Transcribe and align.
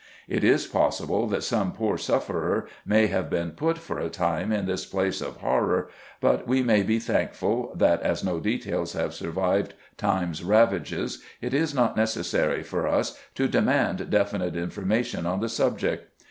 It 0.27 0.43
is 0.43 0.65
possible 0.65 1.27
that 1.27 1.43
some 1.43 1.73
poor 1.73 1.95
sufferer 1.95 2.67
may 2.83 3.05
have 3.05 3.29
been 3.29 3.51
put, 3.51 3.77
for 3.77 3.99
a 3.99 4.09
time, 4.09 4.51
in 4.51 4.65
this 4.65 4.83
place 4.83 5.21
of 5.21 5.35
horror, 5.35 5.89
but 6.19 6.47
we 6.47 6.63
may 6.63 6.81
be 6.81 6.97
thankful 6.97 7.71
that, 7.75 8.01
as 8.01 8.23
no 8.23 8.39
details 8.39 8.93
have 8.93 9.13
survived 9.13 9.75
time's 9.97 10.43
ravages, 10.43 11.21
it 11.39 11.53
is 11.53 11.75
not 11.75 11.95
necessary 11.95 12.63
for 12.63 12.87
us 12.87 13.15
to 13.35 13.47
demand 13.47 14.09
definite 14.09 14.55
information 14.55 15.27
on 15.27 15.39
the 15.39 15.49
subject. 15.49 16.07